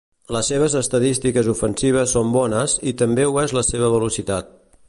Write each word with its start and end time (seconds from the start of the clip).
Les 0.35 0.47
seves 0.51 0.75
estadístiques 0.79 1.51
ofensives 1.53 2.17
són 2.17 2.33
bones 2.39 2.77
i 2.93 2.97
també 3.05 3.29
ho 3.29 3.39
és 3.47 3.57
la 3.59 3.67
seva 3.73 3.95
velocitat. 3.99 4.55